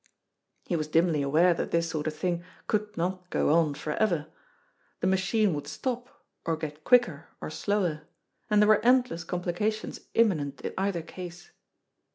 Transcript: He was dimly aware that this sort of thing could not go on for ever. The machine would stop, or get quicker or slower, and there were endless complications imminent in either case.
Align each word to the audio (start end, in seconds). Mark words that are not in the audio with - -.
He 0.65 0.75
was 0.75 0.87
dimly 0.87 1.21
aware 1.21 1.53
that 1.53 1.69
this 1.69 1.87
sort 1.87 2.07
of 2.07 2.15
thing 2.15 2.43
could 2.65 2.97
not 2.97 3.29
go 3.29 3.53
on 3.53 3.75
for 3.75 3.93
ever. 3.93 4.25
The 4.99 5.05
machine 5.05 5.53
would 5.53 5.67
stop, 5.67 6.25
or 6.43 6.57
get 6.57 6.83
quicker 6.83 7.27
or 7.39 7.51
slower, 7.51 8.07
and 8.49 8.59
there 8.63 8.69
were 8.69 8.83
endless 8.83 9.23
complications 9.23 9.99
imminent 10.15 10.61
in 10.61 10.73
either 10.75 11.03
case. 11.03 11.51